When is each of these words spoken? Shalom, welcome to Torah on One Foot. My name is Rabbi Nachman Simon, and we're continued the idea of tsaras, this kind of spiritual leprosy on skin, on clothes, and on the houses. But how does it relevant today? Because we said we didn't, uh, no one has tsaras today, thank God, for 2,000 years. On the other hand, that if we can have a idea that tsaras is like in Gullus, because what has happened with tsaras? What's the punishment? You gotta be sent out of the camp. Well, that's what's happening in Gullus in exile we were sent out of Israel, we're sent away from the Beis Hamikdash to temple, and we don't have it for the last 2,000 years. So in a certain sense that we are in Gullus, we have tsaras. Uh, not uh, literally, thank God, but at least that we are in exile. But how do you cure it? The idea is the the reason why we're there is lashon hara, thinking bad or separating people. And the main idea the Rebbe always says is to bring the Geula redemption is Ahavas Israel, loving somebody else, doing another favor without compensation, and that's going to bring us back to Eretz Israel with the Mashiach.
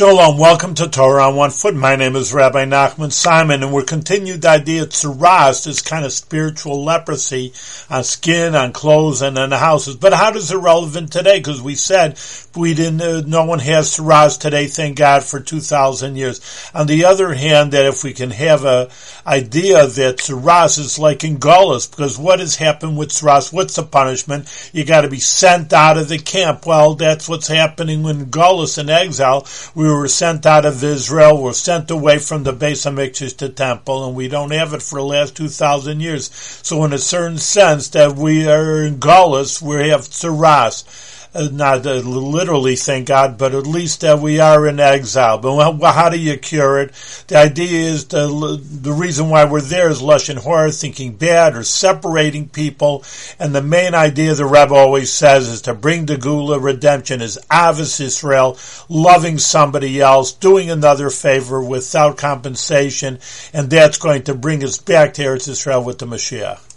Shalom, 0.00 0.38
welcome 0.38 0.72
to 0.76 0.88
Torah 0.88 1.28
on 1.28 1.36
One 1.36 1.50
Foot. 1.50 1.74
My 1.74 1.94
name 1.94 2.16
is 2.16 2.32
Rabbi 2.32 2.64
Nachman 2.64 3.12
Simon, 3.12 3.62
and 3.62 3.70
we're 3.70 3.82
continued 3.82 4.40
the 4.40 4.48
idea 4.48 4.84
of 4.84 4.88
tsaras, 4.88 5.66
this 5.66 5.82
kind 5.82 6.06
of 6.06 6.12
spiritual 6.14 6.82
leprosy 6.82 7.52
on 7.90 8.02
skin, 8.02 8.54
on 8.54 8.72
clothes, 8.72 9.20
and 9.20 9.36
on 9.36 9.50
the 9.50 9.58
houses. 9.58 9.96
But 9.96 10.14
how 10.14 10.30
does 10.30 10.50
it 10.50 10.56
relevant 10.56 11.12
today? 11.12 11.38
Because 11.38 11.60
we 11.60 11.74
said 11.74 12.18
we 12.56 12.72
didn't, 12.72 13.02
uh, 13.02 13.20
no 13.26 13.44
one 13.44 13.58
has 13.58 13.90
tsaras 13.90 14.40
today, 14.40 14.68
thank 14.68 14.96
God, 14.96 15.22
for 15.22 15.38
2,000 15.38 16.16
years. 16.16 16.40
On 16.74 16.86
the 16.86 17.04
other 17.04 17.34
hand, 17.34 17.72
that 17.72 17.84
if 17.84 18.02
we 18.02 18.14
can 18.14 18.30
have 18.30 18.64
a 18.64 18.88
idea 19.26 19.86
that 19.86 20.16
tsaras 20.16 20.78
is 20.78 20.98
like 20.98 21.24
in 21.24 21.36
Gullus, 21.36 21.90
because 21.90 22.16
what 22.16 22.40
has 22.40 22.56
happened 22.56 22.96
with 22.96 23.10
tsaras? 23.10 23.52
What's 23.52 23.76
the 23.76 23.82
punishment? 23.82 24.70
You 24.72 24.86
gotta 24.86 25.10
be 25.10 25.20
sent 25.20 25.74
out 25.74 25.98
of 25.98 26.08
the 26.08 26.16
camp. 26.16 26.64
Well, 26.64 26.94
that's 26.94 27.28
what's 27.28 27.48
happening 27.48 28.06
in 28.06 28.30
Gullus 28.30 28.78
in 28.78 28.88
exile 28.88 29.46
we 29.74 29.89
were 29.90 30.08
sent 30.08 30.46
out 30.46 30.64
of 30.64 30.82
Israel, 30.82 31.42
we're 31.42 31.52
sent 31.52 31.90
away 31.90 32.18
from 32.18 32.44
the 32.44 32.52
Beis 32.52 32.86
Hamikdash 32.86 33.36
to 33.38 33.48
temple, 33.48 34.06
and 34.06 34.16
we 34.16 34.28
don't 34.28 34.50
have 34.52 34.72
it 34.72 34.82
for 34.82 34.98
the 34.98 35.04
last 35.04 35.36
2,000 35.36 36.00
years. 36.00 36.30
So 36.62 36.84
in 36.84 36.92
a 36.92 36.98
certain 36.98 37.38
sense 37.38 37.88
that 37.90 38.16
we 38.16 38.48
are 38.48 38.82
in 38.82 38.98
Gullus, 38.98 39.60
we 39.60 39.88
have 39.88 40.02
tsaras. 40.02 41.19
Uh, 41.32 41.48
not 41.52 41.86
uh, 41.86 41.94
literally, 41.94 42.74
thank 42.74 43.06
God, 43.06 43.38
but 43.38 43.54
at 43.54 43.64
least 43.64 44.00
that 44.00 44.18
we 44.18 44.40
are 44.40 44.66
in 44.66 44.80
exile. 44.80 45.38
But 45.38 45.92
how 45.92 46.08
do 46.08 46.18
you 46.18 46.36
cure 46.36 46.80
it? 46.80 46.92
The 47.28 47.36
idea 47.36 47.88
is 47.88 48.06
the 48.06 48.60
the 48.60 48.92
reason 48.92 49.28
why 49.28 49.44
we're 49.44 49.60
there 49.60 49.88
is 49.88 50.02
lashon 50.02 50.42
hara, 50.42 50.72
thinking 50.72 51.14
bad 51.14 51.54
or 51.54 51.62
separating 51.62 52.48
people. 52.48 53.04
And 53.38 53.54
the 53.54 53.62
main 53.62 53.94
idea 53.94 54.34
the 54.34 54.44
Rebbe 54.44 54.74
always 54.74 55.12
says 55.12 55.46
is 55.46 55.62
to 55.62 55.74
bring 55.74 56.06
the 56.06 56.16
Geula 56.16 56.60
redemption 56.60 57.20
is 57.22 57.38
Ahavas 57.48 58.00
Israel, 58.00 58.58
loving 58.88 59.38
somebody 59.38 60.00
else, 60.00 60.32
doing 60.32 60.68
another 60.68 61.10
favor 61.10 61.62
without 61.62 62.16
compensation, 62.16 63.20
and 63.52 63.70
that's 63.70 63.98
going 63.98 64.24
to 64.24 64.34
bring 64.34 64.64
us 64.64 64.78
back 64.78 65.14
to 65.14 65.22
Eretz 65.22 65.46
Israel 65.48 65.84
with 65.84 65.98
the 65.98 66.06
Mashiach. 66.06 66.69